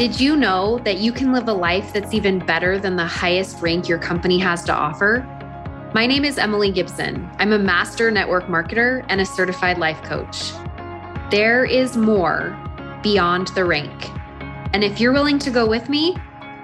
[0.00, 3.60] Did you know that you can live a life that's even better than the highest
[3.60, 5.18] rank your company has to offer?
[5.94, 7.28] My name is Emily Gibson.
[7.38, 10.52] I'm a master network marketer and a certified life coach.
[11.30, 12.58] There is more
[13.02, 14.08] beyond the rank.
[14.72, 16.16] And if you're willing to go with me,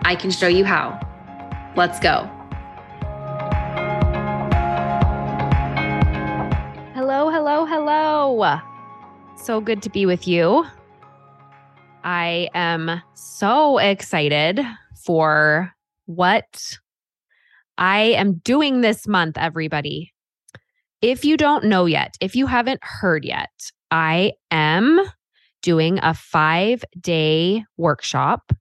[0.07, 0.99] I can show you how.
[1.77, 2.31] Let's go.
[6.95, 8.61] Hello, hello, hello.
[9.37, 10.65] So good to be with you.
[12.07, 14.61] I am so excited
[15.05, 15.73] for
[16.05, 16.79] what
[17.79, 20.13] I am doing this month, everybody.
[21.03, 23.51] If you don't know yet, if you haven't heard yet,
[23.91, 25.01] I am
[25.63, 28.53] doing a five day workshop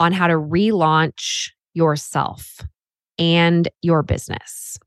[0.00, 2.58] on how to relaunch yourself
[3.20, 4.78] and your business.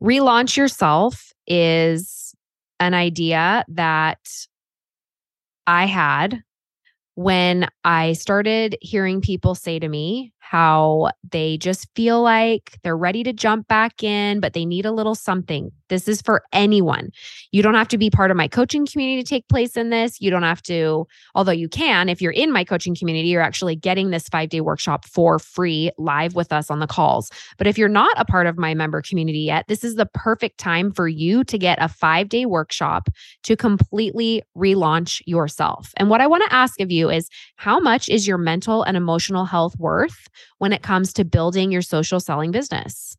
[0.00, 2.36] Relaunch yourself is
[2.78, 4.20] an idea that
[5.66, 6.44] I had
[7.18, 13.22] when I started hearing people say to me how they just feel like they're ready
[13.22, 15.70] to jump back in, but they need a little something.
[15.90, 17.10] This is for anyone.
[17.52, 20.22] You don't have to be part of my coaching community to take place in this.
[20.22, 23.76] You don't have to, although you can, if you're in my coaching community, you're actually
[23.76, 27.30] getting this five day workshop for free live with us on the calls.
[27.58, 30.58] But if you're not a part of my member community yet, this is the perfect
[30.58, 33.10] time for you to get a five day workshop
[33.42, 35.92] to completely relaunch yourself.
[35.98, 38.96] And what I want to ask of you is how much is your mental and
[38.96, 43.16] emotional health worth when it comes to building your social selling business?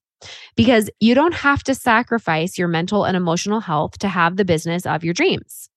[0.56, 4.86] because you don't have to sacrifice your mental and emotional health to have the business
[4.86, 5.70] of your dreams.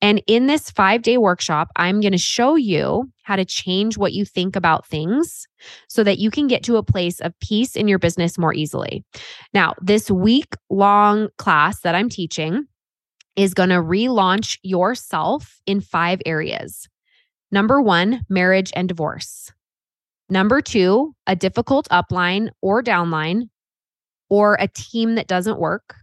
[0.00, 4.12] And in this five day workshop, I'm going to show you how to change what
[4.12, 5.46] you think about things
[5.88, 9.04] so that you can get to a place of peace in your business more easily.
[9.52, 12.66] Now, this week long class that I'm teaching
[13.36, 16.88] is going to relaunch yourself in five areas.
[17.50, 19.52] Number one, marriage and divorce.
[20.28, 23.48] Number two, a difficult upline or downline
[24.30, 25.94] or a team that doesn't work.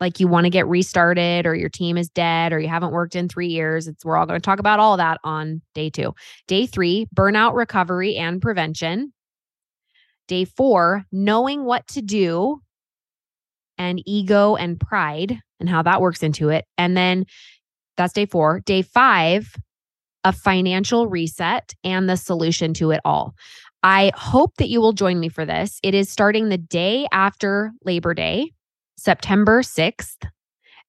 [0.00, 3.14] Like you want to get restarted or your team is dead or you haven't worked
[3.14, 3.86] in 3 years.
[3.86, 6.12] It's we're all going to talk about all that on day 2
[6.48, 9.12] day 3 burnout recovery and prevention.
[10.26, 12.60] Day 4 knowing what to do
[13.78, 16.64] and ego and pride and how that works into it.
[16.76, 17.26] And then
[17.96, 19.54] that's day 4 day 5
[20.24, 23.34] a financial reset and the solution to it all
[23.82, 25.80] I hope that you will join me for this.
[25.82, 28.52] It is starting the day after Labor Day,
[28.96, 30.28] September 6th,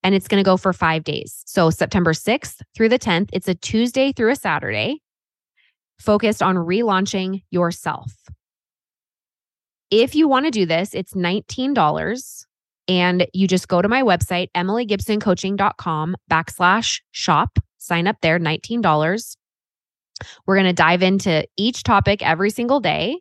[0.03, 1.41] and it's going to go for five days.
[1.45, 5.01] So, September 6th through the 10th, it's a Tuesday through a Saturday,
[5.99, 8.13] focused on relaunching yourself.
[9.89, 12.45] If you want to do this, it's $19
[12.87, 19.35] and you just go to my website, emilygibsoncoaching.com backslash shop, sign up there, $19.
[20.45, 23.19] We're going to dive into each topic every single day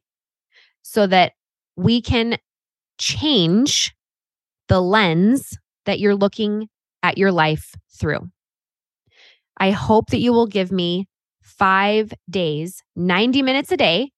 [0.82, 1.32] so that
[1.76, 2.38] we can
[2.98, 3.94] change
[4.68, 6.68] the lens that you're looking
[7.02, 8.28] at your life through.
[9.58, 11.06] I hope that you will give me
[11.42, 14.10] five days, 90 minutes a day,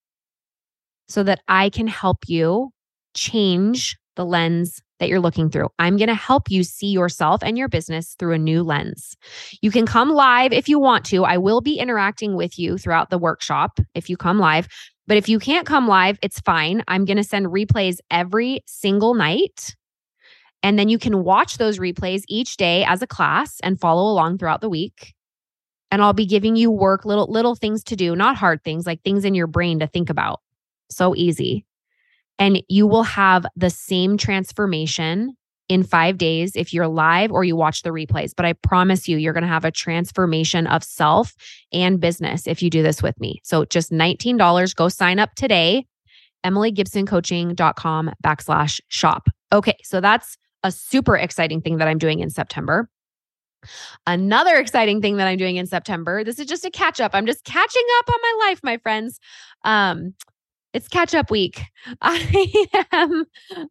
[1.09, 2.71] so that I can help you
[3.15, 5.69] change the lens that you're looking through.
[5.79, 9.19] I'm going to help you see yourself and your business through a new lens.
[9.61, 11.27] You can come live if you want to.
[11.27, 14.67] I will be interacting with you throughout the workshop if you come live.
[15.07, 16.83] But if you can't come live, it's fine.
[16.89, 19.77] I'm going to send replays every single night.
[20.63, 24.39] And then you can watch those replays each day as a class and follow along
[24.39, 25.13] throughout the week.
[25.91, 29.03] And I'll be giving you work, little little things to do, not hard things, like
[29.03, 30.41] things in your brain to think about.
[30.89, 31.67] So easy
[32.39, 35.37] and you will have the same transformation
[35.69, 38.33] in five days if you're live or you watch the replays.
[38.37, 41.35] But I promise you, you're going to have a transformation of self
[41.73, 43.41] and business if you do this with me.
[43.45, 44.77] So just $19.
[44.77, 45.87] Go sign up today.
[46.45, 49.29] EmilyGibsonCoaching.com backslash shop.
[49.53, 52.91] Okay, so that's a super exciting thing that I'm doing in September.
[54.07, 57.13] Another exciting thing that I'm doing in September, this is just a catch up.
[57.15, 59.19] I'm just catching up on my life, my friends.
[59.65, 60.15] Um,
[60.75, 61.63] it's catch up week.
[62.03, 63.25] I am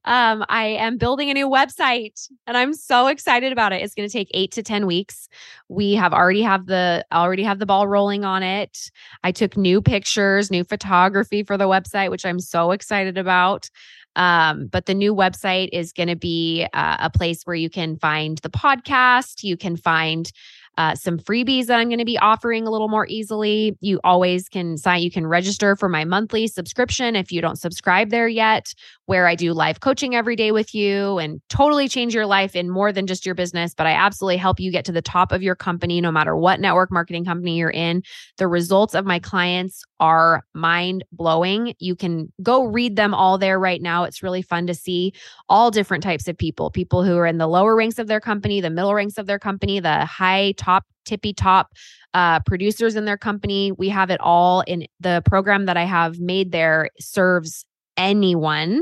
[0.05, 3.81] um, I am building a new website and I'm so excited about it.
[3.81, 5.27] It's going to take 8 to 10 weeks.
[5.67, 8.89] We have already have the already have the ball rolling on it.
[9.23, 13.69] I took new pictures, new photography for the website which I'm so excited about.
[14.15, 17.97] Um, but the new website is going to be uh, a place where you can
[17.97, 20.31] find the podcast, you can find
[20.77, 23.77] uh, some freebies that I'm going to be offering a little more easily.
[23.79, 28.09] You always can sign, you can register for my monthly subscription if you don't subscribe
[28.09, 28.73] there yet,
[29.05, 32.69] where I do live coaching every day with you and totally change your life in
[32.69, 33.73] more than just your business.
[33.73, 36.59] But I absolutely help you get to the top of your company, no matter what
[36.59, 38.01] network marketing company you're in.
[38.37, 41.73] The results of my clients are mind blowing.
[41.79, 44.03] You can go read them all there right now.
[44.03, 45.13] It's really fun to see
[45.47, 48.59] all different types of people people who are in the lower ranks of their company,
[48.59, 51.71] the middle ranks of their company, the high top, tippy top
[52.13, 53.71] uh, producers in their company.
[53.71, 57.65] We have it all in the program that I have made there serves
[57.97, 58.81] anyone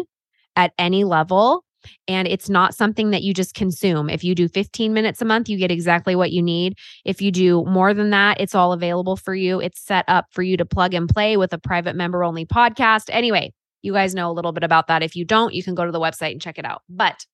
[0.56, 1.64] at any level.
[2.08, 4.10] And it's not something that you just consume.
[4.10, 6.78] If you do 15 minutes a month, you get exactly what you need.
[7.06, 9.60] If you do more than that, it's all available for you.
[9.60, 13.10] It's set up for you to plug and play with a private member only podcast.
[13.10, 13.52] Anyway,
[13.82, 15.02] you guys know a little bit about that.
[15.02, 16.84] If you don't, you can go to the website and check it out.
[16.88, 17.26] But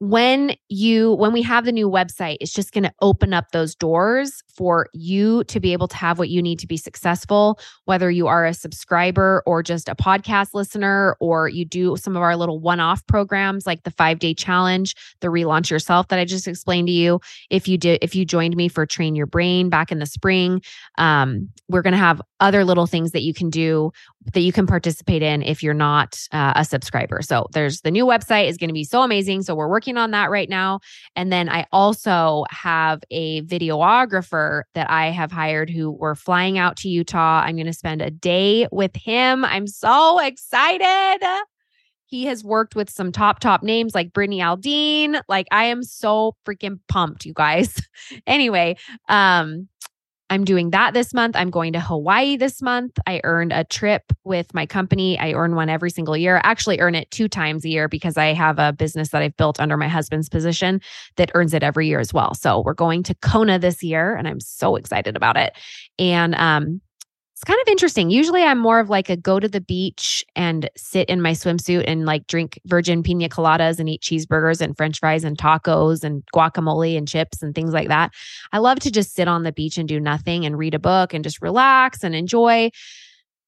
[0.00, 3.74] when you when we have the new website it's just going to open up those
[3.74, 8.10] doors for you to be able to have what you need to be successful whether
[8.10, 12.34] you are a subscriber or just a podcast listener or you do some of our
[12.34, 16.92] little one-off programs like the 5-day challenge the relaunch yourself that I just explained to
[16.92, 17.20] you.
[17.50, 20.62] If you did if you joined me for train your brain back in the spring
[20.96, 23.92] um, we're going to have other little things that you can do
[24.34, 27.22] that you can participate in if you're not uh, a subscriber.
[27.22, 29.42] So there's the new website is going to be so amazing.
[29.42, 30.80] So we're working working on that right now.
[31.16, 36.76] And then I also have a videographer that I have hired who we're flying out
[36.78, 37.42] to Utah.
[37.44, 39.44] I'm going to spend a day with him.
[39.44, 41.26] I'm so excited.
[42.06, 45.20] He has worked with some top, top names like Brittany Aldean.
[45.28, 47.80] Like I am so freaking pumped, you guys.
[48.26, 48.76] anyway,
[49.08, 49.68] um,
[50.30, 51.34] I'm doing that this month.
[51.34, 52.98] I'm going to Hawaii this month.
[53.04, 55.18] I earned a trip with my company.
[55.18, 56.36] I earn one every single year.
[56.36, 59.36] I actually earn it two times a year because I have a business that I've
[59.36, 60.80] built under my husband's position
[61.16, 62.34] that earns it every year as well.
[62.34, 65.52] So we're going to Kona this year and I'm so excited about it.
[65.98, 66.80] And um
[67.40, 68.10] it's kind of interesting.
[68.10, 71.84] Usually I'm more of like a go to the beach and sit in my swimsuit
[71.86, 76.22] and like drink virgin pina coladas and eat cheeseburgers and french fries and tacos and
[76.34, 78.12] guacamole and chips and things like that.
[78.52, 81.14] I love to just sit on the beach and do nothing and read a book
[81.14, 82.72] and just relax and enjoy.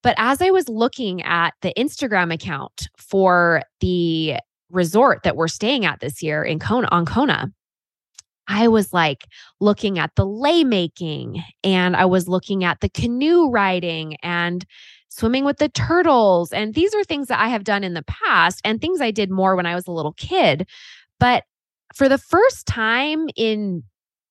[0.02, 4.36] But as I was looking at the Instagram account for the
[4.70, 7.52] resort that we're staying at this year in Kona on Kona,
[8.48, 9.26] I was like
[9.60, 14.64] looking at the lei making and I was looking at the canoe riding and
[15.08, 16.52] swimming with the turtles.
[16.52, 19.30] And these are things that I have done in the past and things I did
[19.30, 20.68] more when I was a little kid.
[21.20, 21.44] But
[21.94, 23.82] for the first time in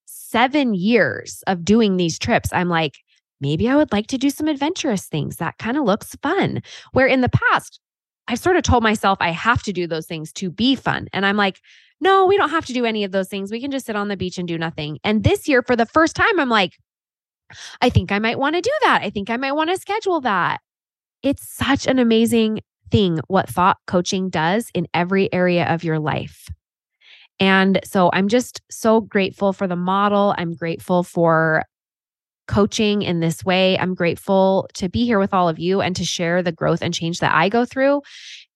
[0.05, 2.97] seven years of doing these trips, I'm like,
[3.39, 5.37] maybe I would like to do some adventurous things.
[5.37, 6.61] That kind of looks fun.
[6.93, 7.79] Where in the past,
[8.27, 11.07] I sort of told myself I have to do those things to be fun.
[11.13, 11.59] And I'm like,
[12.01, 13.51] no, we don't have to do any of those things.
[13.51, 14.97] We can just sit on the beach and do nothing.
[15.03, 16.73] And this year, for the first time, I'm like,
[17.81, 19.01] I think I might want to do that.
[19.03, 20.59] I think I might want to schedule that.
[21.21, 26.49] It's such an amazing thing what thought coaching does in every area of your life.
[27.39, 30.35] And so I'm just so grateful for the model.
[30.37, 31.63] I'm grateful for
[32.47, 33.77] coaching in this way.
[33.77, 36.93] I'm grateful to be here with all of you and to share the growth and
[36.93, 38.01] change that I go through.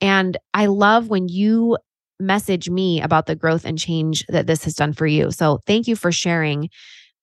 [0.02, 1.78] And I love when you
[2.20, 5.32] message me about the growth and change that this has done for you.
[5.32, 6.70] So thank you for sharing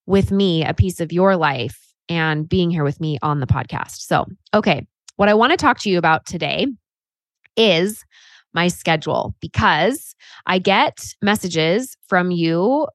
[0.07, 1.79] with me a piece of your life
[2.09, 4.01] and being here with me on the podcast.
[4.01, 4.87] So, okay,
[5.17, 6.67] what I want to talk to you about today
[7.57, 8.05] is
[8.55, 10.15] my schedule because
[10.47, 12.87] I get messages from you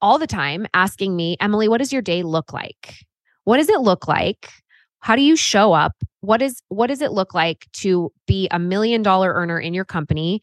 [0.00, 2.96] all the time asking me, Emily, what does your day look like?
[3.44, 4.50] What does it look like?
[5.00, 5.94] How do you show up?
[6.20, 9.84] What is what does it look like to be a million dollar earner in your
[9.84, 10.40] company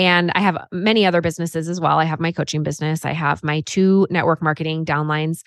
[0.00, 1.98] and I have many other businesses as well.
[1.98, 3.04] I have my coaching business.
[3.04, 5.42] I have my two network marketing downlines.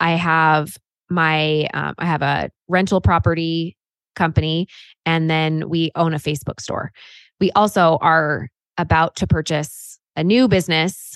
[0.00, 0.78] I have
[1.10, 3.76] my um, I have a rental property
[4.16, 4.66] company,
[5.04, 6.90] and then we own a Facebook store.
[7.38, 8.48] We also are
[8.78, 11.14] about to purchase a new business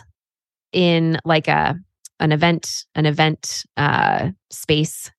[0.74, 1.74] in like a
[2.20, 5.10] an event an event uh, space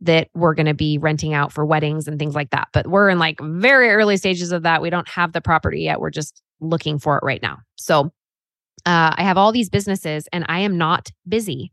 [0.00, 2.68] that we're going to be renting out for weddings and things like that.
[2.72, 4.80] But we're in like very early stages of that.
[4.80, 6.00] We don't have the property yet.
[6.00, 7.58] We're just looking for it right now.
[7.76, 8.12] So
[8.86, 11.72] uh, I have all these businesses and I am not busy.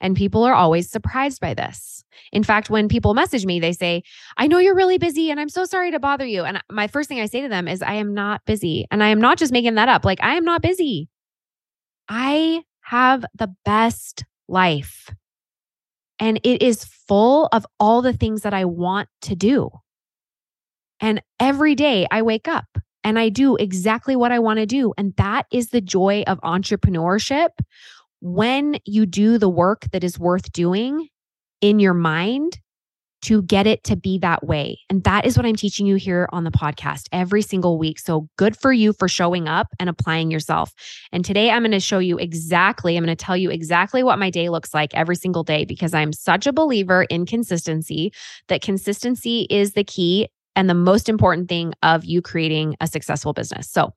[0.00, 2.04] And people are always surprised by this.
[2.32, 4.02] In fact, when people message me, they say,
[4.36, 6.44] I know you're really busy and I'm so sorry to bother you.
[6.44, 8.86] And my first thing I say to them is, I am not busy.
[8.90, 10.04] And I am not just making that up.
[10.04, 11.08] Like, I am not busy.
[12.08, 15.10] I have the best life.
[16.18, 19.70] And it is full of all the things that I want to do.
[21.00, 22.66] And every day I wake up
[23.04, 24.92] and I do exactly what I want to do.
[24.98, 27.50] And that is the joy of entrepreneurship
[28.20, 31.08] when you do the work that is worth doing
[31.60, 32.58] in your mind,
[33.24, 34.78] to get it to be that way.
[34.90, 37.98] And that is what I'm teaching you here on the podcast every single week.
[37.98, 40.74] So good for you for showing up and applying yourself.
[41.10, 44.18] And today I'm going to show you exactly, I'm going to tell you exactly what
[44.18, 48.12] my day looks like every single day because I'm such a believer in consistency
[48.48, 53.32] that consistency is the key and the most important thing of you creating a successful
[53.32, 53.70] business.
[53.70, 53.92] So,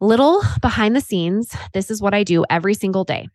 [0.00, 3.28] little behind the scenes, this is what I do every single day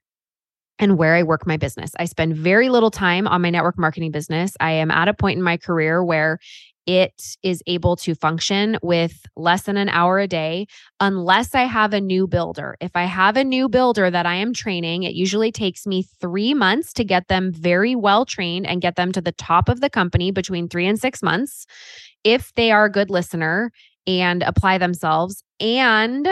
[0.80, 1.92] and where I work my business.
[2.00, 4.54] I spend very little time on my network marketing business.
[4.60, 6.40] I am at a point in my career where
[6.88, 10.66] it is able to function with less than an hour a day
[11.00, 12.78] unless I have a new builder.
[12.82, 16.56] If I have a new builder that I am training, it usually takes me three
[16.56, 19.90] months to get them very well trained and get them to the top of the
[19.90, 21.68] company between three and six months.
[22.24, 23.72] If they are a good listener
[24.08, 26.28] and apply themselves, and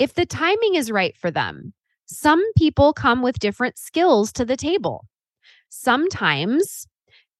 [0.00, 1.72] if the timing is right for them.
[2.06, 5.06] Some people come with different skills to the table.
[5.68, 6.86] Sometimes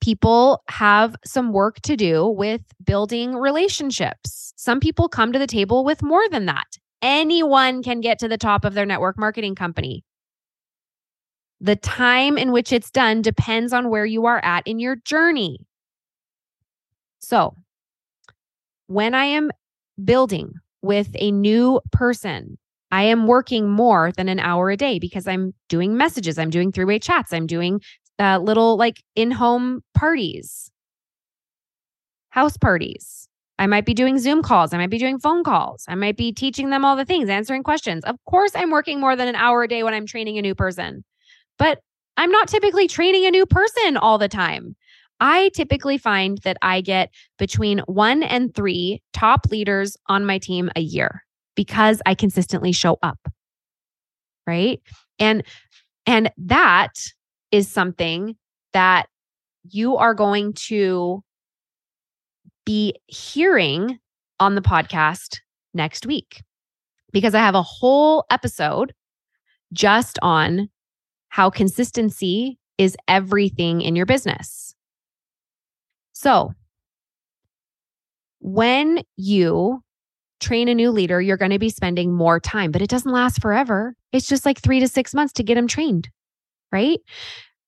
[0.01, 4.53] people have some work to do with building relationships.
[4.57, 6.67] Some people come to the table with more than that.
[7.03, 10.05] Anyone can get to the top of their network marketing company.
[11.61, 15.59] The time in which it's done depends on where you are at in your journey.
[17.21, 17.55] So,
[18.87, 19.51] when I am
[20.03, 22.59] building with a new person,
[22.95, 26.71] I am working more than an hour a day because I'm doing messages, I'm doing
[26.71, 27.81] three way chats, I'm doing
[28.21, 30.71] uh, little like in home parties,
[32.29, 33.29] house parties.
[33.59, 34.73] I might be doing Zoom calls.
[34.73, 35.85] I might be doing phone calls.
[35.89, 38.05] I might be teaching them all the things, answering questions.
[38.05, 40.55] Of course, I'm working more than an hour a day when I'm training a new
[40.55, 41.05] person,
[41.59, 41.81] but
[42.17, 44.77] I'm not typically training a new person all the time.
[45.19, 47.11] I typically find that I get
[47.41, 51.24] between one and three top leaders on my team a year
[51.55, 53.19] because I consistently show up.
[54.47, 54.81] Right?
[55.19, 55.43] And
[56.07, 56.93] and that
[57.51, 58.37] is something
[58.73, 59.07] that
[59.71, 61.23] you are going to
[62.67, 63.99] be hearing
[64.41, 65.39] on the podcast
[65.73, 66.43] next week
[67.13, 68.93] because I have a whole episode
[69.73, 70.69] just on
[71.29, 74.75] how consistency is everything in your business.
[76.13, 76.53] So,
[78.41, 79.84] when you
[80.45, 83.41] train a new leader, you're going to be spending more time, but it doesn't last
[83.41, 83.95] forever.
[84.13, 86.09] It's just like three to six months to get them trained,
[86.71, 87.01] right?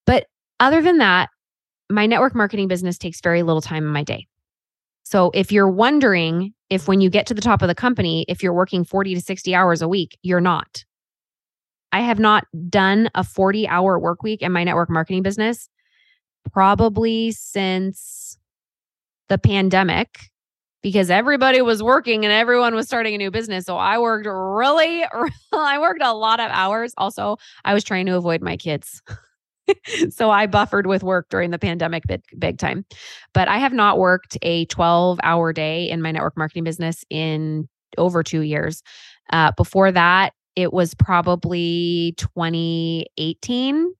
[0.05, 0.27] But
[0.59, 1.29] other than that,
[1.89, 4.27] my network marketing business takes very little time in my day.
[5.03, 8.43] So if you're wondering if when you get to the top of the company, if
[8.43, 10.83] you're working 40 to 60 hours a week, you're not.
[11.91, 15.69] I have not done a 40 hour work week in my network marketing business
[16.51, 18.37] probably since
[19.29, 20.29] the pandemic
[20.87, 23.65] because everybody was working and everyone was starting a new business.
[23.65, 25.03] So I worked really,
[25.51, 26.93] I worked a lot of hours.
[26.97, 29.01] Also, I was trying to avoid my kids.
[30.09, 32.85] so I buffered with work during the pandemic big, big time.
[33.33, 37.67] But I have not worked a 12 hour day in my network marketing business in
[37.97, 38.81] over two years.
[39.29, 43.93] Uh, before that, it was probably 2018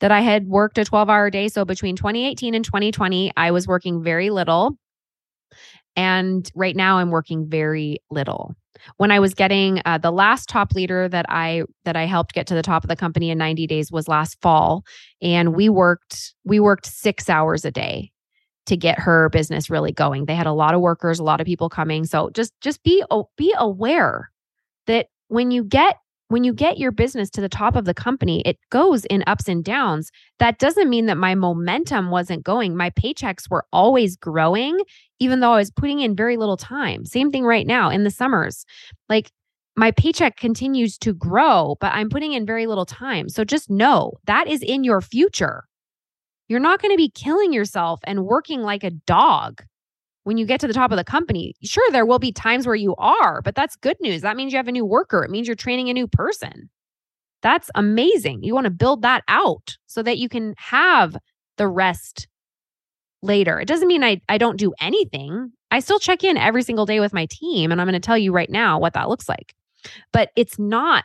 [0.00, 1.46] that I had worked a 12 hour day.
[1.46, 4.76] So between 2018 and 2020, I was working very little.
[5.96, 8.54] And right now I'm working very little.
[8.98, 12.46] When I was getting uh, the last top leader that I that I helped get
[12.48, 14.84] to the top of the company in 90 days was last fall
[15.22, 18.12] and we worked we worked 6 hours a day
[18.66, 20.26] to get her business really going.
[20.26, 22.04] They had a lot of workers, a lot of people coming.
[22.04, 23.02] So just just be
[23.36, 24.30] be aware
[24.86, 25.96] that when you get
[26.28, 29.48] when you get your business to the top of the company, it goes in ups
[29.48, 30.10] and downs.
[30.38, 32.76] That doesn't mean that my momentum wasn't going.
[32.76, 34.80] My paychecks were always growing,
[35.20, 37.04] even though I was putting in very little time.
[37.04, 38.64] Same thing right now in the summers.
[39.08, 39.30] Like
[39.76, 43.28] my paycheck continues to grow, but I'm putting in very little time.
[43.28, 45.64] So just know that is in your future.
[46.48, 49.62] You're not going to be killing yourself and working like a dog
[50.26, 52.74] when you get to the top of the company, sure, there will be times where
[52.74, 54.22] you are, but that's good news.
[54.22, 55.22] That means you have a new worker.
[55.22, 56.68] It means you're training a new person.
[57.42, 58.42] That's amazing.
[58.42, 61.16] You want to build that out so that you can have
[61.58, 62.26] the rest
[63.22, 63.60] later.
[63.60, 65.52] It doesn't mean I, I don't do anything.
[65.70, 68.18] I still check in every single day with my team, and I'm going to tell
[68.18, 69.54] you right now what that looks like.
[70.12, 71.04] But it's not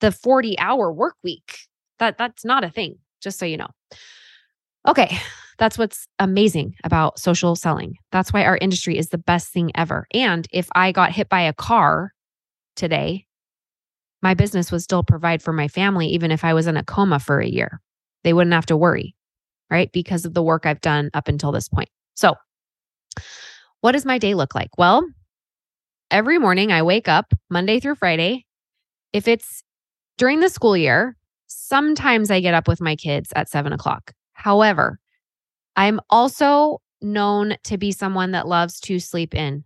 [0.00, 1.58] the 40 hour work week.
[1.98, 3.68] That that's not a thing, just so you know.
[4.86, 5.18] Okay,
[5.58, 7.96] that's what's amazing about social selling.
[8.12, 10.06] That's why our industry is the best thing ever.
[10.14, 12.12] And if I got hit by a car
[12.76, 13.26] today,
[14.22, 17.18] my business would still provide for my family, even if I was in a coma
[17.18, 17.80] for a year.
[18.24, 19.14] They wouldn't have to worry,
[19.70, 19.90] right?
[19.92, 21.88] Because of the work I've done up until this point.
[22.14, 22.34] So,
[23.80, 24.70] what does my day look like?
[24.76, 25.06] Well,
[26.10, 28.44] every morning I wake up Monday through Friday.
[29.12, 29.62] If it's
[30.18, 34.12] during the school year, sometimes I get up with my kids at seven o'clock.
[34.32, 34.98] However,
[35.78, 39.62] I'm also known to be someone that loves to sleep in.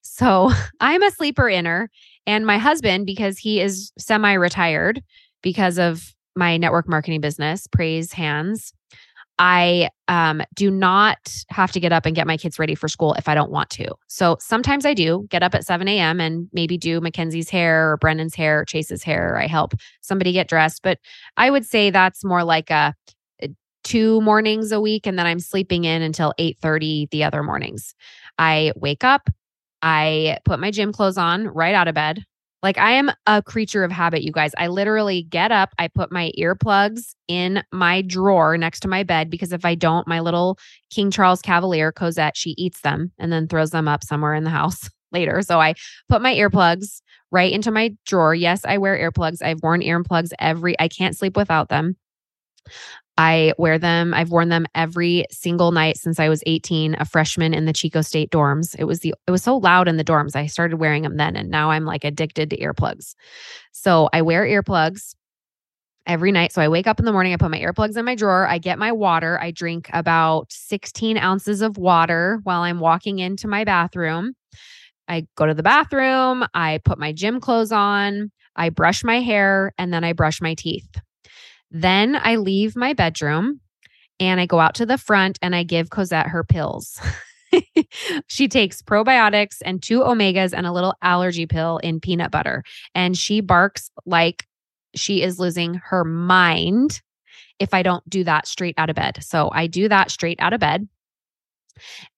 [0.00, 0.50] So
[0.80, 1.90] I'm a sleeper inner.
[2.26, 5.02] And my husband, because he is semi retired
[5.42, 8.72] because of my network marketing business, Praise Hands,
[9.38, 13.14] I um, do not have to get up and get my kids ready for school
[13.14, 13.94] if I don't want to.
[14.06, 16.20] So sometimes I do get up at 7 a.m.
[16.20, 19.38] and maybe do Mackenzie's hair or Brendan's hair, or Chase's hair.
[19.38, 20.82] I help somebody get dressed.
[20.82, 20.98] But
[21.36, 22.94] I would say that's more like a
[23.84, 27.94] two mornings a week and then I'm sleeping in until 8:30 the other mornings.
[28.38, 29.28] I wake up,
[29.82, 32.24] I put my gym clothes on right out of bed.
[32.62, 34.52] Like I am a creature of habit, you guys.
[34.58, 39.30] I literally get up, I put my earplugs in my drawer next to my bed
[39.30, 40.58] because if I don't, my little
[40.90, 44.50] King Charles Cavalier Cosette, she eats them and then throws them up somewhere in the
[44.50, 45.40] house later.
[45.40, 45.74] So I
[46.08, 48.34] put my earplugs right into my drawer.
[48.34, 49.42] Yes, I wear earplugs.
[49.42, 51.96] I've worn earplugs every I can't sleep without them.
[53.20, 54.14] I wear them.
[54.14, 58.00] I've worn them every single night since I was 18, a freshman in the Chico
[58.00, 58.74] State dorms.
[58.78, 60.34] It was the it was so loud in the dorms.
[60.34, 63.14] I started wearing them then and now I'm like addicted to earplugs.
[63.72, 65.14] So I wear earplugs
[66.06, 66.52] every night.
[66.52, 68.56] So I wake up in the morning, I put my earplugs in my drawer, I
[68.56, 73.64] get my water, I drink about 16 ounces of water while I'm walking into my
[73.64, 74.32] bathroom.
[75.08, 79.74] I go to the bathroom, I put my gym clothes on, I brush my hair,
[79.76, 80.88] and then I brush my teeth.
[81.70, 83.60] Then I leave my bedroom
[84.18, 87.00] and I go out to the front and I give Cosette her pills.
[88.26, 92.62] she takes probiotics and two omegas and a little allergy pill in peanut butter.
[92.94, 94.46] And she barks like
[94.94, 97.00] she is losing her mind
[97.58, 99.18] if I don't do that straight out of bed.
[99.22, 100.88] So I do that straight out of bed.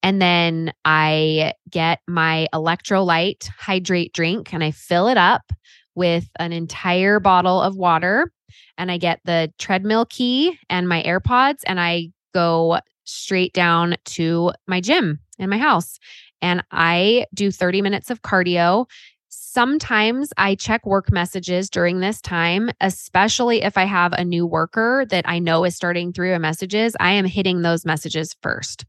[0.02, 5.52] And then I get my electrolyte hydrate drink and I fill it up
[5.94, 8.32] with an entire bottle of water
[8.78, 14.52] and I get the treadmill key and my AirPods and I go straight down to
[14.66, 15.98] my gym in my house.
[16.40, 18.86] And I do 30 minutes of cardio.
[19.28, 25.06] Sometimes I check work messages during this time, especially if I have a new worker
[25.08, 26.94] that I know is starting through a messages.
[27.00, 28.84] I am hitting those messages first.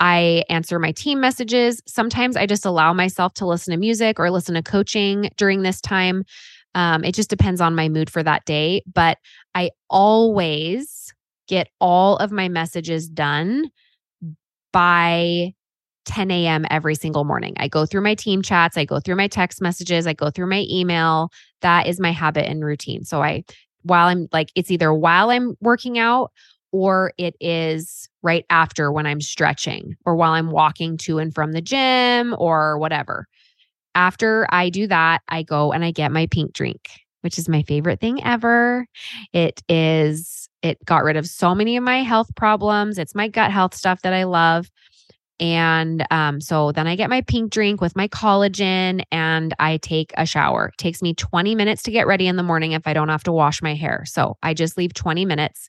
[0.00, 1.82] I answer my team messages.
[1.86, 5.80] Sometimes I just allow myself to listen to music or listen to coaching during this
[5.80, 6.24] time.
[6.74, 8.82] Um, it just depends on my mood for that day.
[8.92, 9.18] But
[9.54, 11.12] I always
[11.46, 13.70] get all of my messages done
[14.72, 15.54] by
[16.06, 16.66] 10 a.m.
[16.70, 17.54] every single morning.
[17.58, 20.48] I go through my team chats, I go through my text messages, I go through
[20.48, 21.30] my email.
[21.62, 23.04] That is my habit and routine.
[23.04, 23.44] So I,
[23.82, 26.32] while I'm like, it's either while I'm working out
[26.72, 31.52] or it is right after when I'm stretching or while I'm walking to and from
[31.52, 33.28] the gym or whatever
[33.94, 36.90] after I do that, I go and I get my pink drink,
[37.22, 38.86] which is my favorite thing ever.
[39.32, 42.98] It is, it got rid of so many of my health problems.
[42.98, 44.70] It's my gut health stuff that I love.
[45.40, 50.12] And um, so then I get my pink drink with my collagen and I take
[50.16, 50.68] a shower.
[50.68, 53.24] It takes me 20 minutes to get ready in the morning if I don't have
[53.24, 54.04] to wash my hair.
[54.06, 55.68] So I just leave 20 minutes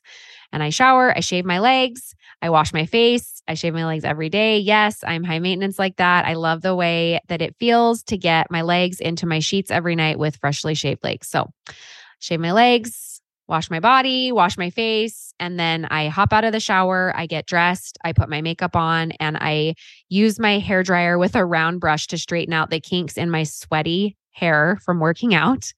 [0.52, 4.04] and I shower, I shave my legs, I wash my face, I shave my legs
[4.04, 4.58] every day.
[4.58, 6.26] Yes, I'm high maintenance like that.
[6.26, 9.96] I love the way that it feels to get my legs into my sheets every
[9.96, 11.28] night with freshly shaved legs.
[11.28, 11.50] So,
[12.20, 16.52] shave my legs, wash my body, wash my face, and then I hop out of
[16.52, 19.74] the shower, I get dressed, I put my makeup on, and I
[20.08, 23.44] use my hair dryer with a round brush to straighten out the kinks in my
[23.44, 25.72] sweaty hair from working out.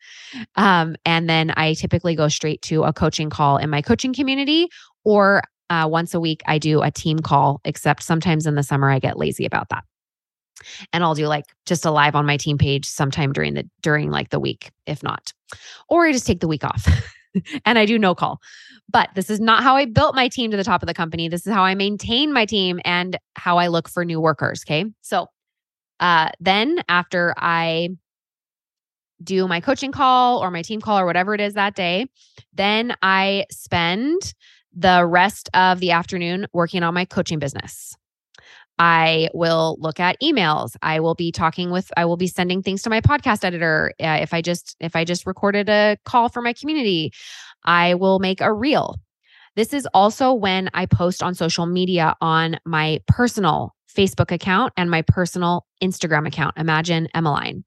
[0.57, 4.69] Um, and then I typically go straight to a coaching call in my coaching community,
[5.05, 8.91] or uh, once a week, I do a team call, except sometimes in the summer,
[8.91, 9.85] I get lazy about that.
[10.93, 14.11] And I'll do like just a live on my team page sometime during the during
[14.11, 15.33] like the week, if not.
[15.89, 16.87] Or I just take the week off
[17.65, 18.41] and I do no call.
[18.91, 21.29] But this is not how I built my team to the top of the company.
[21.29, 24.65] This is how I maintain my team and how I look for new workers.
[24.67, 24.87] Okay.
[25.03, 25.29] So
[26.01, 27.91] uh, then after I
[29.23, 32.07] do my coaching call or my team call or whatever it is that day.
[32.53, 34.35] Then I spend
[34.79, 37.97] the rest of the afternoon working on my coaching business.
[38.79, 40.77] I will look at emails.
[40.83, 44.19] I will be talking with I will be sending things to my podcast editor uh,
[44.21, 47.13] if I just if I just recorded a call for my community.
[47.65, 48.97] I will make a reel.
[49.57, 54.89] This is also when I post on social media on my personal Facebook account and
[54.89, 56.57] my personal Instagram account.
[56.57, 57.65] Imagine Emmeline.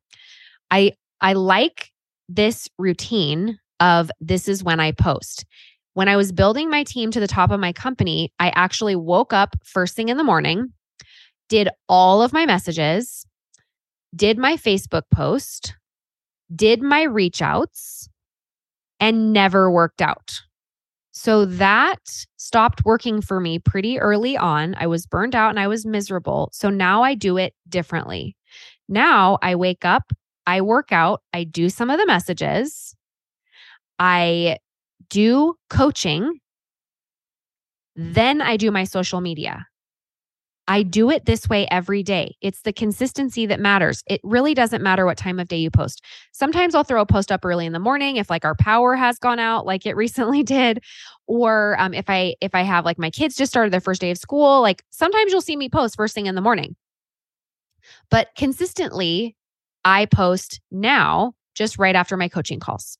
[0.69, 1.91] I I like
[2.29, 5.45] this routine of this is when I post.
[5.93, 9.33] When I was building my team to the top of my company, I actually woke
[9.33, 10.71] up first thing in the morning,
[11.49, 13.25] did all of my messages,
[14.15, 15.75] did my Facebook post,
[16.55, 18.09] did my reach outs,
[18.99, 20.41] and never worked out.
[21.11, 21.99] So that
[22.37, 24.75] stopped working for me pretty early on.
[24.77, 26.49] I was burned out and I was miserable.
[26.53, 28.35] So now I do it differently.
[28.87, 30.11] Now I wake up,
[30.47, 32.95] I work out, I do some of the messages,
[33.99, 34.57] I
[35.09, 36.39] do coaching,
[37.95, 39.65] then I do my social media.
[40.67, 42.35] I do it this way every day.
[42.39, 44.03] It's the consistency that matters.
[44.07, 46.01] It really doesn't matter what time of day you post.
[46.31, 49.17] Sometimes I'll throw a post up early in the morning if like our power has
[49.17, 50.81] gone out like it recently did
[51.27, 54.11] or um, if I if I have like my kids just started their first day
[54.11, 56.75] of school, like sometimes you'll see me post first thing in the morning.
[58.09, 59.35] But consistently
[59.83, 62.97] I post now just right after my coaching calls.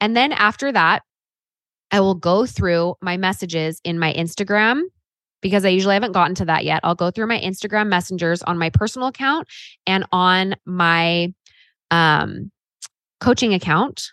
[0.00, 1.02] And then after that,
[1.92, 4.82] I will go through my messages in my Instagram
[5.42, 6.80] because I usually haven't gotten to that yet.
[6.82, 9.46] I'll go through my Instagram messengers on my personal account
[9.86, 11.34] and on my
[11.90, 12.50] um,
[13.20, 14.12] coaching account.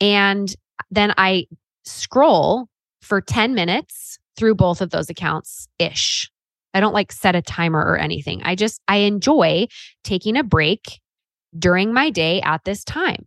[0.00, 0.54] And
[0.90, 1.46] then I
[1.84, 2.68] scroll
[3.00, 6.30] for 10 minutes through both of those accounts ish.
[6.74, 8.42] I don't like set a timer or anything.
[8.42, 9.68] I just, I enjoy
[10.02, 11.00] taking a break
[11.56, 13.26] during my day at this time.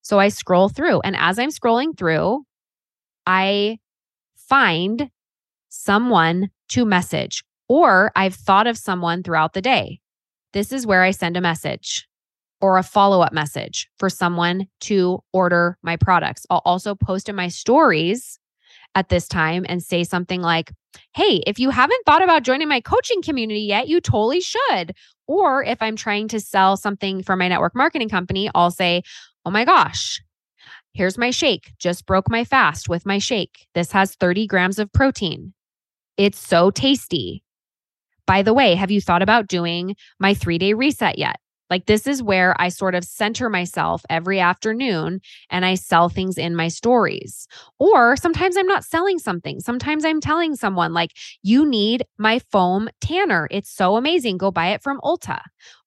[0.00, 1.00] So I scroll through.
[1.00, 2.44] And as I'm scrolling through,
[3.28, 3.78] I
[4.36, 5.10] find
[5.68, 10.00] someone to message, or I've thought of someone throughout the day.
[10.54, 12.08] This is where I send a message
[12.62, 16.46] or a follow up message for someone to order my products.
[16.48, 18.38] I'll also post in my stories
[18.94, 20.72] at this time and say something like,
[21.14, 24.94] Hey, if you haven't thought about joining my coaching community yet, you totally should.
[25.26, 29.02] Or if I'm trying to sell something for my network marketing company, I'll say,
[29.44, 30.20] Oh my gosh,
[30.92, 31.72] here's my shake.
[31.78, 33.66] Just broke my fast with my shake.
[33.74, 35.54] This has 30 grams of protein.
[36.16, 37.44] It's so tasty.
[38.26, 41.36] By the way, have you thought about doing my three day reset yet?
[41.70, 46.38] Like, this is where I sort of center myself every afternoon and I sell things
[46.38, 47.46] in my stories.
[47.78, 49.60] Or sometimes I'm not selling something.
[49.60, 53.48] Sometimes I'm telling someone, like, you need my foam tanner.
[53.50, 54.38] It's so amazing.
[54.38, 55.40] Go buy it from Ulta.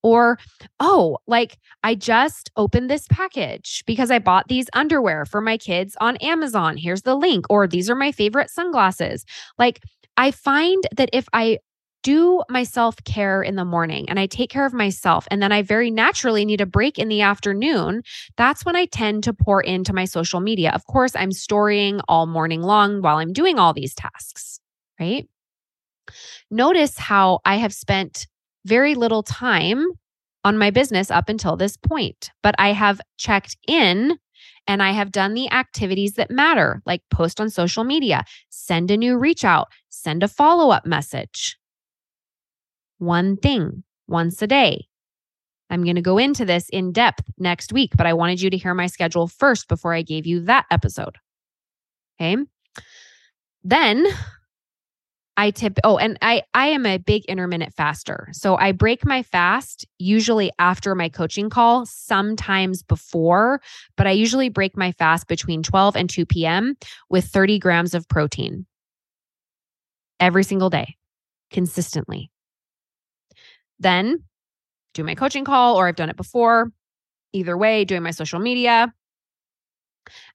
[0.04, 0.38] Or,
[0.80, 5.96] oh, like, I just opened this package because I bought these underwear for my kids
[6.02, 6.78] on Amazon.
[6.78, 7.46] Here's the link.
[7.50, 9.26] Or these are my favorite sunglasses.
[9.58, 9.82] Like,
[10.18, 11.60] I find that if I
[12.04, 15.52] do my self care in the morning and I take care of myself, and then
[15.52, 18.04] I very naturally need a break in the afternoon,
[18.38, 20.72] that's when I tend to pour into my social media.
[20.72, 24.60] Of course, I'm storying all morning long while I'm doing all these tasks,
[25.00, 25.28] right?
[26.50, 28.28] Notice how I have spent
[28.66, 29.86] very little time
[30.44, 34.18] on my business up until this point, but I have checked in
[34.68, 38.98] and I have done the activities that matter, like post on social media, send a
[38.98, 41.58] new reach out, send a follow up message
[43.02, 44.88] one thing once a day.
[45.70, 48.58] I'm going to go into this in depth next week, but I wanted you to
[48.58, 51.18] hear my schedule first before I gave you that episode.
[52.20, 52.38] Okay.
[53.64, 54.06] Then
[55.38, 58.28] I tip oh and I I am a big intermittent faster.
[58.32, 63.62] So I break my fast usually after my coaching call, sometimes before,
[63.96, 66.76] but I usually break my fast between 12 and 2 p.m.
[67.10, 68.66] with 30 grams of protein
[70.20, 70.96] every single day
[71.50, 72.30] consistently.
[73.82, 74.24] Then
[74.94, 76.72] do my coaching call, or I've done it before.
[77.34, 78.94] Either way, doing my social media.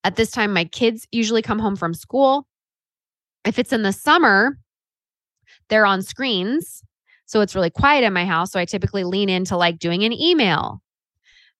[0.04, 2.46] At this time, my kids usually come home from school.
[3.44, 4.59] If it's in the summer,
[5.68, 6.82] they're on screens.
[7.26, 8.52] So it's really quiet in my house.
[8.52, 10.80] So I typically lean into like doing an email,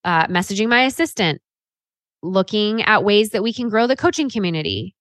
[0.05, 1.41] uh, messaging my assistant,
[2.23, 4.95] looking at ways that we can grow the coaching community,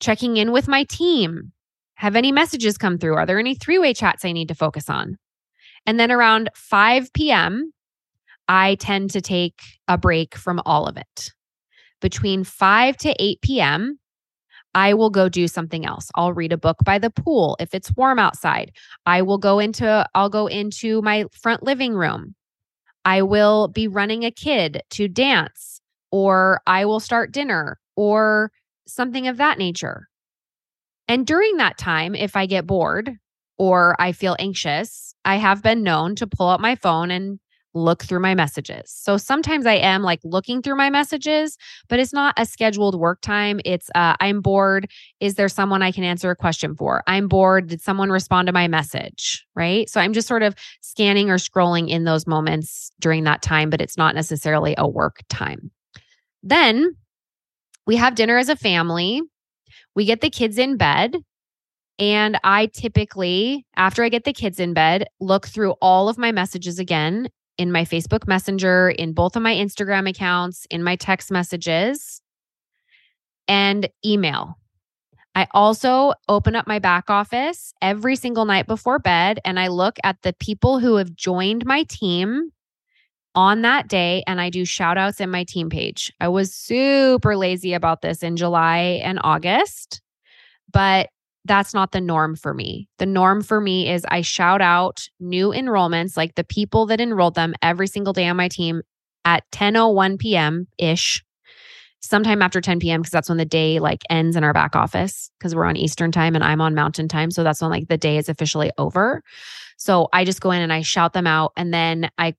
[0.00, 1.52] checking in with my team.
[1.94, 3.16] Have any messages come through?
[3.16, 5.18] Are there any three way chats I need to focus on?
[5.88, 7.72] And then around 5 p.m.,
[8.46, 11.32] I tend to take a break from all of it.
[12.02, 13.98] Between 5 to 8 p.m.,
[14.74, 16.10] I will go do something else.
[16.14, 18.72] I'll read a book by the pool if it's warm outside.
[19.06, 22.34] I will go into I'll go into my front living room.
[23.06, 25.80] I will be running a kid to dance
[26.12, 28.52] or I will start dinner or
[28.86, 30.08] something of that nature.
[31.08, 33.16] And during that time, if I get bored,
[33.58, 37.38] or I feel anxious, I have been known to pull out my phone and
[37.74, 38.90] look through my messages.
[38.90, 41.58] So sometimes I am like looking through my messages,
[41.90, 43.60] but it's not a scheduled work time.
[43.66, 44.90] It's uh, I'm bored.
[45.20, 47.02] Is there someone I can answer a question for?
[47.06, 47.66] I'm bored.
[47.66, 49.44] Did someone respond to my message?
[49.54, 49.86] Right.
[49.90, 53.82] So I'm just sort of scanning or scrolling in those moments during that time, but
[53.82, 55.70] it's not necessarily a work time.
[56.42, 56.96] Then
[57.86, 59.20] we have dinner as a family.
[59.94, 61.18] We get the kids in bed.
[61.98, 66.30] And I typically, after I get the kids in bed, look through all of my
[66.32, 71.30] messages again in my Facebook Messenger, in both of my Instagram accounts, in my text
[71.30, 72.22] messages.
[73.48, 74.58] and email.
[75.34, 79.96] I also open up my back office every single night before bed and I look
[80.04, 82.50] at the people who have joined my team
[83.34, 86.12] on that day and I do shout outs in my team page.
[86.20, 90.02] I was super lazy about this in July and August,
[90.72, 91.08] but
[91.48, 92.88] that's not the norm for me.
[92.98, 97.34] The norm for me is I shout out new enrollments, like the people that enrolled
[97.34, 98.82] them every single day on my team
[99.24, 100.66] at 10:01 p.m.
[100.78, 101.24] ish
[102.00, 103.00] sometime after 10 p.m.
[103.00, 106.12] because that's when the day like ends in our back office because we're on Eastern
[106.12, 107.30] time and I'm on Mountain time.
[107.30, 109.22] So that's when like the day is officially over.
[109.76, 112.34] So I just go in and I shout them out and then I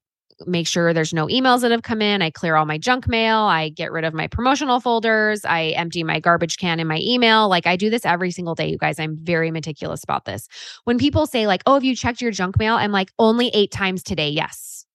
[0.46, 2.22] make sure there's no emails that have come in.
[2.22, 3.38] I clear all my junk mail.
[3.38, 5.44] I get rid of my promotional folders.
[5.44, 7.48] I empty my garbage can in my email.
[7.48, 8.98] Like I do this every single day, you guys.
[8.98, 10.48] I'm very meticulous about this.
[10.84, 12.74] When people say, like, oh, have you checked your junk mail?
[12.74, 14.30] I'm like, only eight times today.
[14.30, 14.86] Yes.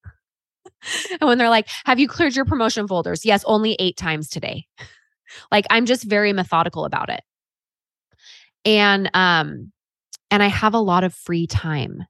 [1.20, 3.26] and when they're like, Have you cleared your promotion folders?
[3.26, 4.66] Yes, only eight times today.
[5.52, 7.22] like I'm just very methodical about it.
[8.64, 9.72] And um,
[10.32, 12.06] and I have a lot of free time.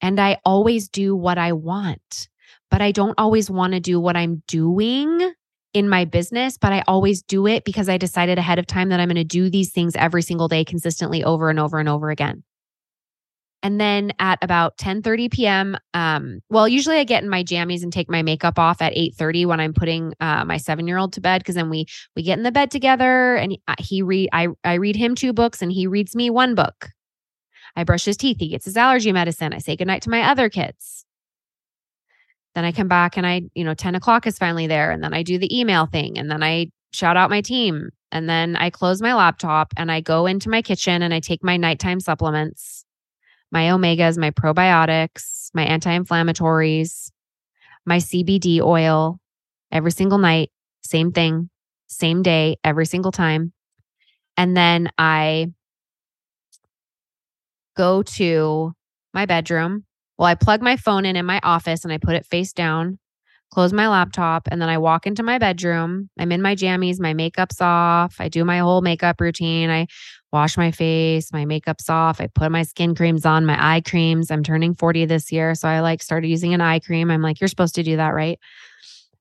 [0.00, 2.28] And I always do what I want,
[2.70, 5.32] but I don't always want to do what I'm doing
[5.72, 9.00] in my business, but I always do it because I decided ahead of time that
[9.00, 12.10] I'm going to do these things every single day consistently over and over and over
[12.10, 12.42] again.
[13.62, 17.82] And then at about 10 30 p.m., um, well, usually I get in my jammies
[17.82, 20.96] and take my makeup off at 8 30 when I'm putting uh, my seven year
[20.96, 21.84] old to bed because then we
[22.16, 25.14] we get in the bed together and he, uh, he read I I read him
[25.14, 26.88] two books and he reads me one book.
[27.76, 28.38] I brush his teeth.
[28.40, 29.52] He gets his allergy medicine.
[29.52, 31.04] I say goodnight to my other kids.
[32.54, 34.90] Then I come back and I, you know, 10 o'clock is finally there.
[34.90, 36.18] And then I do the email thing.
[36.18, 37.90] And then I shout out my team.
[38.10, 41.44] And then I close my laptop and I go into my kitchen and I take
[41.44, 42.84] my nighttime supplements
[43.50, 47.10] my omegas, my probiotics, my anti inflammatories,
[47.84, 49.18] my CBD oil
[49.72, 50.50] every single night,
[50.82, 51.50] same thing,
[51.88, 53.52] same day, every single time.
[54.36, 55.52] And then I
[57.76, 58.72] go to
[59.14, 59.84] my bedroom.
[60.18, 62.98] Well, I plug my phone in in my office and I put it face down,
[63.52, 66.10] close my laptop, and then I walk into my bedroom.
[66.18, 68.16] I'm in my jammies, my makeup's off.
[68.18, 69.70] I do my whole makeup routine.
[69.70, 69.86] I
[70.32, 72.20] wash my face, my makeup's off.
[72.20, 74.30] I put my skin creams on, my eye creams.
[74.30, 75.54] I'm turning 40 this year.
[75.54, 77.10] So I like started using an eye cream.
[77.10, 78.38] I'm like, you're supposed to do that, right?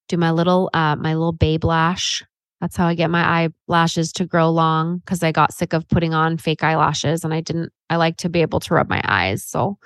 [0.10, 2.24] Do my little, uh, my little babe lash.
[2.62, 6.14] That's how I get my eyelashes to grow long because I got sick of putting
[6.14, 9.44] on fake eyelashes and I didn't, I like to be able to rub my eyes.
[9.44, 9.78] So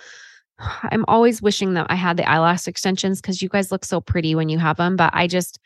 [0.60, 4.36] I'm always wishing that I had the eyelash extensions because you guys look so pretty
[4.36, 4.96] when you have them.
[4.96, 5.60] But I just,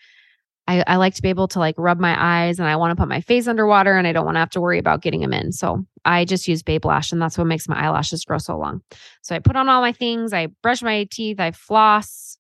[0.68, 3.02] I, I like to be able to like rub my eyes and I want to
[3.02, 5.34] put my face underwater and I don't want to have to worry about getting them
[5.34, 5.52] in.
[5.52, 8.82] So I just use Babe Lash and that's what makes my eyelashes grow so long.
[9.22, 12.38] So I put on all my things, I brush my teeth, I floss,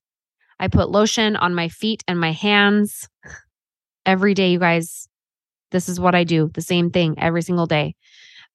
[0.59, 3.07] I put lotion on my feet and my hands
[4.05, 5.07] every day, you guys.
[5.71, 7.95] This is what I do, the same thing every single day.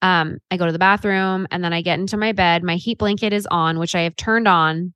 [0.03, 2.63] Um, I go to the bathroom and then I get into my bed.
[2.63, 4.93] My heat blanket is on, which I have turned on.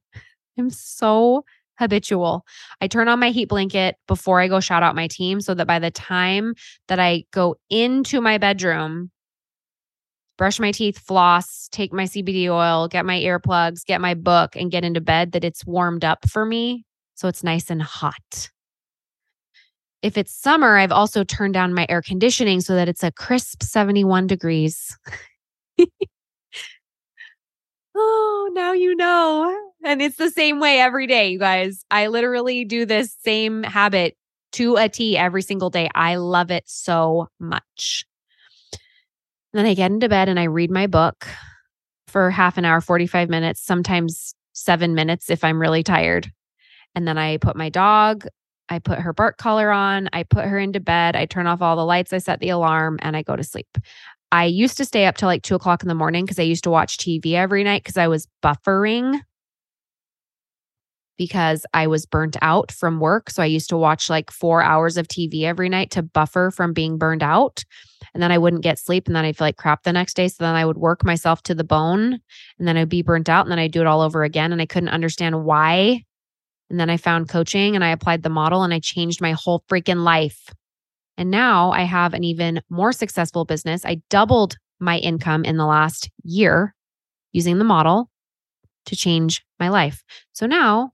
[0.59, 1.45] I'm so
[1.79, 2.45] habitual.
[2.81, 5.67] I turn on my heat blanket before I go shout out my team so that
[5.67, 6.55] by the time
[6.89, 9.11] that I go into my bedroom,
[10.39, 14.71] brush my teeth, floss, take my CBD oil, get my earplugs, get my book, and
[14.71, 16.85] get into bed, that it's warmed up for me.
[17.15, 18.51] So it's nice and hot.
[20.07, 23.61] If it's summer, I've also turned down my air conditioning so that it's a crisp
[23.61, 24.97] 71 degrees.
[27.97, 29.53] oh, now you know.
[29.85, 31.85] And it's the same way every day, you guys.
[31.91, 34.17] I literally do this same habit
[34.53, 35.89] to a T every single day.
[35.93, 38.07] I love it so much.
[38.73, 38.79] And
[39.55, 41.27] then I get into bed and I read my book
[42.07, 46.31] for half an hour, 45 minutes, sometimes seven minutes if I'm really tired.
[46.95, 48.29] And then I put my dog,
[48.69, 51.77] I put her bark collar on, I put her into bed, I turn off all
[51.77, 53.79] the lights, I set the alarm, and I go to sleep.
[54.33, 56.65] I used to stay up till like two o'clock in the morning because I used
[56.65, 59.21] to watch TV every night because I was buffering
[61.17, 63.31] because I was burnt out from work.
[63.31, 66.73] So I used to watch like four hours of TV every night to buffer from
[66.73, 67.65] being burned out.
[68.15, 69.07] And then I wouldn't get sleep.
[69.07, 70.29] And then I'd feel like crap the next day.
[70.29, 72.21] So then I would work myself to the bone
[72.59, 73.47] and then I'd be burnt out.
[73.47, 74.53] And then I'd do it all over again.
[74.53, 76.05] And I couldn't understand why.
[76.71, 79.65] And then I found coaching and I applied the model and I changed my whole
[79.71, 80.53] freaking life.
[81.17, 83.85] And now I have an even more successful business.
[83.85, 86.75] I doubled my income in the last year
[87.33, 88.11] using the model
[88.87, 90.03] to change my life.
[90.33, 90.91] So now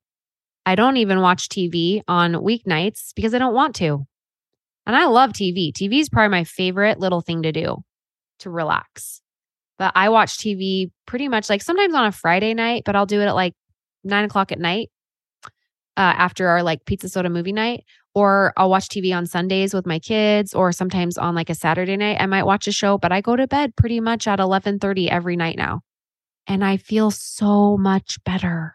[0.65, 4.07] I don't even watch TV on weeknights because I don't want to.
[4.87, 5.73] And I love TV.
[5.73, 7.79] TV is probably my favorite little thing to do
[8.41, 9.21] to relax.
[9.79, 13.21] But I watch TV pretty much like sometimes on a Friday night, but I'll do
[13.21, 13.55] it at like
[14.05, 14.91] nine o'clock at night
[15.97, 19.87] uh, after our like pizza soda movie night, or I'll watch TV on Sundays with
[19.87, 23.13] my kids or sometimes on like a Saturday night I might watch a show, but
[23.13, 25.81] I go to bed pretty much at 11:30 every night now.
[26.47, 28.75] And I feel so much better.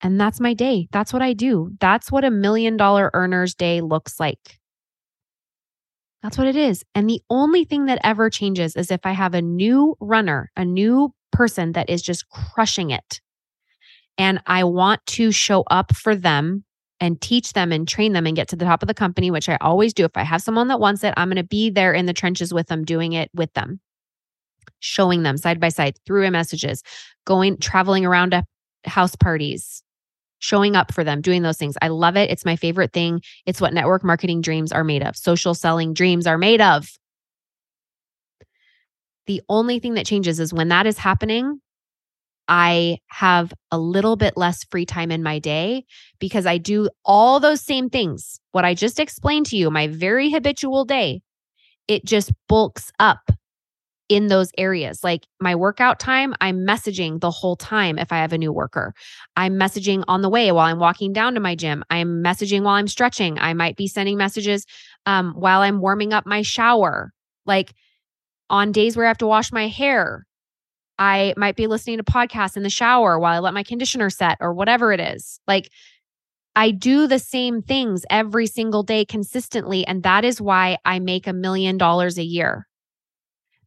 [0.00, 0.88] And that's my day.
[0.92, 1.72] That's what I do.
[1.80, 4.58] That's what a million dollar earner's day looks like.
[6.22, 6.84] That's what it is.
[6.94, 10.64] And the only thing that ever changes is if I have a new runner, a
[10.64, 13.20] new person that is just crushing it.
[14.18, 16.64] And I want to show up for them
[17.00, 19.48] and teach them and train them and get to the top of the company, which
[19.48, 20.04] I always do.
[20.04, 22.52] If I have someone that wants it, I'm going to be there in the trenches
[22.52, 23.80] with them, doing it with them,
[24.80, 26.82] showing them side by side through messages,
[27.24, 28.42] going, traveling around to
[28.84, 29.82] house parties,
[30.40, 31.76] showing up for them, doing those things.
[31.80, 32.30] I love it.
[32.30, 33.22] It's my favorite thing.
[33.46, 36.90] It's what network marketing dreams are made of, social selling dreams are made of.
[39.26, 41.60] The only thing that changes is when that is happening,
[42.48, 45.84] I have a little bit less free time in my day
[46.18, 48.40] because I do all those same things.
[48.52, 51.20] What I just explained to you, my very habitual day,
[51.88, 53.30] it just bulks up
[54.08, 55.04] in those areas.
[55.04, 58.94] Like my workout time, I'm messaging the whole time if I have a new worker.
[59.36, 61.84] I'm messaging on the way while I'm walking down to my gym.
[61.90, 63.38] I'm messaging while I'm stretching.
[63.38, 64.64] I might be sending messages
[65.06, 67.12] um, while I'm warming up my shower.
[67.44, 67.74] Like
[68.50, 70.26] on days where I have to wash my hair,
[70.98, 74.36] I might be listening to podcasts in the shower while I let my conditioner set
[74.40, 75.40] or whatever it is.
[75.46, 75.70] Like
[76.56, 79.86] I do the same things every single day consistently.
[79.86, 82.66] And that is why I make a million dollars a year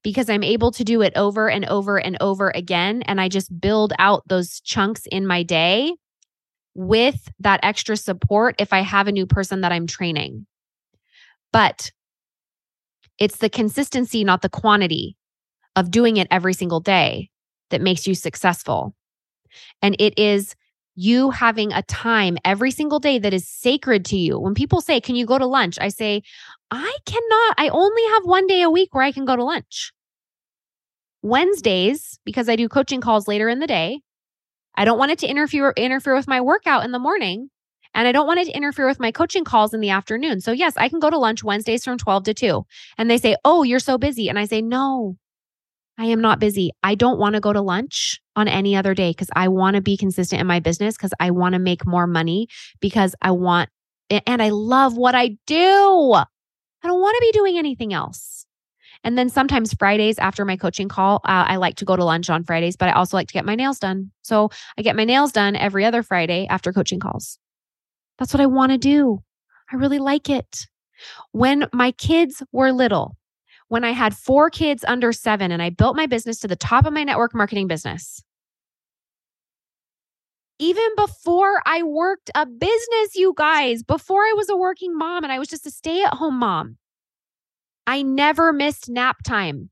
[0.04, 3.02] because I'm able to do it over and over and over again.
[3.04, 5.94] And I just build out those chunks in my day
[6.74, 10.46] with that extra support if I have a new person that I'm training.
[11.54, 11.92] But
[13.20, 15.16] it's the consistency, not the quantity
[15.76, 17.30] of doing it every single day
[17.70, 18.94] that makes you successful.
[19.82, 20.56] And it is
[20.96, 24.38] you having a time every single day that is sacred to you.
[24.40, 25.78] When people say, Can you go to lunch?
[25.80, 26.22] I say,
[26.70, 27.56] I cannot.
[27.58, 29.94] I only have one day a week where I can go to lunch.
[31.22, 34.02] Wednesdays, because I do coaching calls later in the day,
[34.76, 37.50] I don't want it to interfere interfere with my workout in the morning.
[37.94, 40.40] And I don't want it to interfere with my coaching calls in the afternoon.
[40.40, 42.66] So, yes, I can go to lunch Wednesdays from 12 to 2.
[42.98, 44.30] And they say, Oh, you're so busy.
[44.30, 45.18] And I say, No,
[46.02, 46.72] I am not busy.
[46.82, 49.82] I don't want to go to lunch on any other day because I want to
[49.82, 52.48] be consistent in my business because I want to make more money
[52.80, 53.70] because I want,
[54.10, 56.14] and I love what I do.
[56.16, 58.48] I don't want to be doing anything else.
[59.04, 62.32] And then sometimes Fridays after my coaching call, uh, I like to go to lunch
[62.32, 64.10] on Fridays, but I also like to get my nails done.
[64.24, 67.38] So I get my nails done every other Friday after coaching calls.
[68.18, 69.20] That's what I want to do.
[69.72, 70.66] I really like it.
[71.32, 73.18] When my kids were little,
[73.72, 76.86] when I had four kids under seven and I built my business to the top
[76.86, 78.22] of my network marketing business.
[80.60, 85.32] Even before I worked a business, you guys, before I was a working mom and
[85.32, 86.76] I was just a stay at home mom,
[87.88, 89.70] I never missed nap time.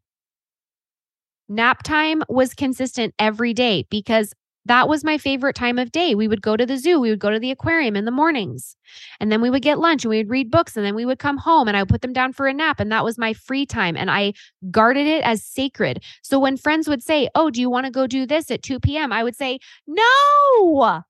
[1.49, 4.33] Nap time was consistent every day because
[4.65, 6.15] that was my favorite time of day.
[6.15, 8.75] We would go to the zoo, we would go to the aquarium in the mornings,
[9.19, 11.19] and then we would get lunch and we would read books, and then we would
[11.19, 12.79] come home and I would put them down for a nap.
[12.79, 13.97] And that was my free time.
[13.97, 14.33] And I
[14.69, 16.03] guarded it as sacred.
[16.21, 18.79] So when friends would say, Oh, do you want to go do this at 2
[18.79, 19.11] p.m.?
[19.11, 21.03] I would say, No,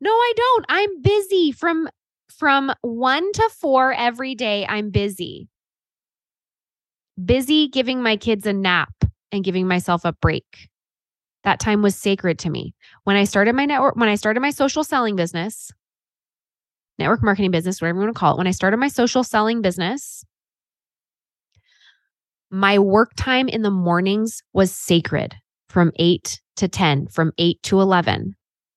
[0.00, 0.66] no, I don't.
[0.68, 1.88] I'm busy from
[2.28, 4.66] from one to four every day.
[4.68, 5.48] I'm busy.
[7.22, 8.92] Busy giving my kids a nap
[9.30, 10.68] and giving myself a break.
[11.44, 12.74] That time was sacred to me.
[13.04, 15.70] When I started my network, when I started my social selling business,
[16.98, 19.60] network marketing business, whatever you want to call it, when I started my social selling
[19.60, 20.24] business,
[22.50, 25.34] my work time in the mornings was sacred
[25.68, 28.34] from 8 to 10, from 8 to 11.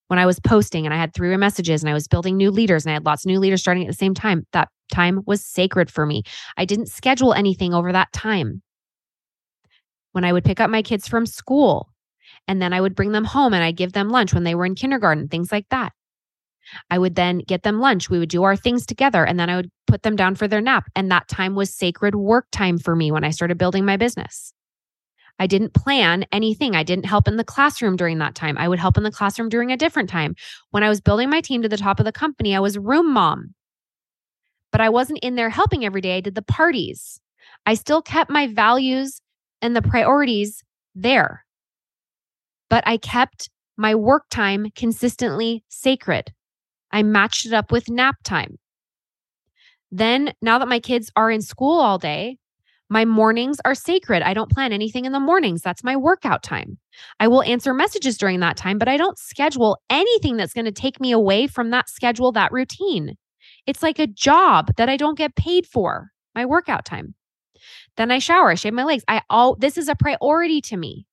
[0.07, 2.85] When I was posting and I had three messages and I was building new leaders
[2.85, 5.45] and I had lots of new leaders starting at the same time, that time was
[5.45, 6.23] sacred for me.
[6.57, 8.61] I didn't schedule anything over that time.
[10.13, 11.89] When I would pick up my kids from school,
[12.47, 14.65] and then I would bring them home and I'd give them lunch when they were
[14.65, 15.93] in kindergarten, things like that.
[16.89, 18.09] I would then get them lunch.
[18.09, 20.61] We would do our things together and then I would put them down for their
[20.61, 20.85] nap.
[20.95, 24.53] And that time was sacred work time for me when I started building my business.
[25.39, 26.75] I didn't plan anything.
[26.75, 28.57] I didn't help in the classroom during that time.
[28.57, 30.35] I would help in the classroom during a different time.
[30.71, 33.13] When I was building my team to the top of the company, I was room
[33.13, 33.53] mom.
[34.71, 36.17] But I wasn't in there helping every day.
[36.17, 37.21] I did the parties.
[37.65, 39.21] I still kept my values
[39.61, 40.63] and the priorities
[40.95, 41.45] there
[42.69, 46.33] but I kept my work time consistently sacred.
[46.91, 48.57] I matched it up with nap time.
[49.91, 52.37] Then, now that my kids are in school all day,
[52.89, 54.21] my mornings are sacred.
[54.21, 55.61] I don't plan anything in the mornings.
[55.61, 56.77] That's my workout time.
[57.19, 60.71] I will answer messages during that time, but I don't schedule anything that's going to
[60.71, 63.17] take me away from that schedule, that routine.
[63.65, 67.13] It's like a job that I don't get paid for, my workout time.
[67.97, 69.03] Then I shower, I shave my legs.
[69.07, 71.05] I all this is a priority to me.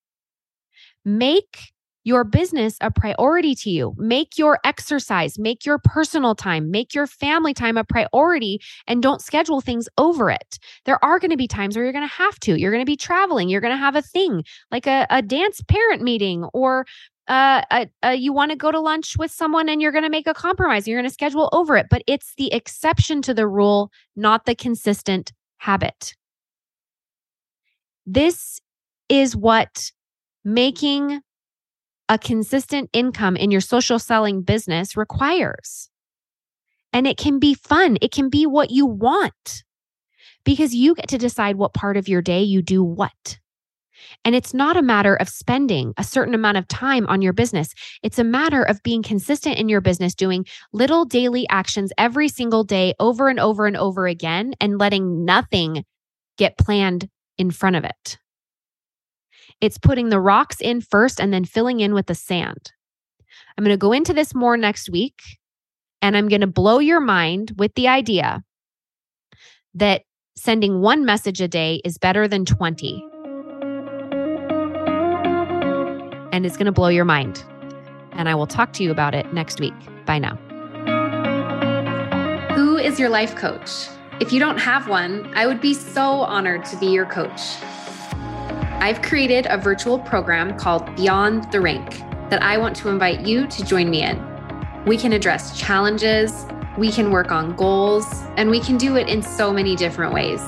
[1.05, 1.72] Make
[2.05, 3.94] your business a priority to you.
[3.96, 9.22] Make your exercise, make your personal time, make your family time a priority and don't
[9.22, 10.59] schedule things over it.
[10.84, 12.61] There are going to be times where you're going to have to.
[12.61, 15.62] You're going to be traveling, you're going to have a thing like a, a dance
[15.66, 16.84] parent meeting or
[17.26, 20.34] uh, you want to go to lunch with someone and you're going to make a
[20.34, 20.86] compromise.
[20.86, 24.55] You're going to schedule over it, but it's the exception to the rule, not the
[24.55, 26.14] consistent habit.
[28.05, 28.61] This
[29.09, 29.90] is what
[30.45, 31.20] making
[32.09, 35.88] a consistent income in your social selling business requires.
[36.92, 39.64] And it can be fun, it can be what you want
[40.45, 43.38] because you get to decide what part of your day you do what.
[44.24, 47.72] And it's not a matter of spending a certain amount of time on your business.
[48.03, 52.64] It's a matter of being consistent in your business, doing little daily actions every single
[52.64, 55.84] day over and over and over again, and letting nothing
[56.36, 58.18] get planned in front of it.
[59.61, 62.72] It's putting the rocks in first and then filling in with the sand.
[63.57, 65.20] I'm going to go into this more next week
[66.02, 68.42] and I'm going to blow your mind with the idea
[69.74, 70.02] that
[70.36, 73.02] sending one message a day is better than 20.
[76.32, 77.44] And it's going to blow your mind.
[78.12, 79.74] And I will talk to you about it next week.
[80.05, 80.36] Bye now.
[82.55, 83.88] Who is your life coach?
[84.20, 87.40] If you don't have one, I would be so honored to be your coach.
[88.85, 93.47] I've created a virtual program called Beyond the Rank that I want to invite you
[93.47, 94.22] to join me in.
[94.85, 96.45] We can address challenges,
[96.76, 98.05] we can work on goals,
[98.37, 100.43] and we can do it in so many different ways.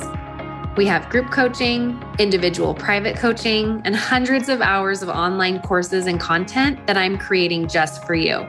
[0.76, 6.20] We have group coaching, individual private coaching, and hundreds of hours of online courses and
[6.20, 8.40] content that I'm creating just for you.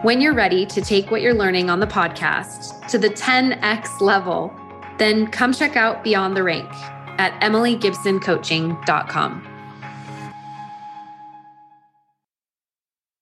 [0.00, 4.50] When you're ready to take what you're learning on the podcast to the 10x level,
[4.96, 6.72] then come check out Beyond the Rank
[7.18, 9.53] at emilygibsoncoaching.com.